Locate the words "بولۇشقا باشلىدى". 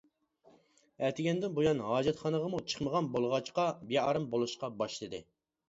4.35-5.25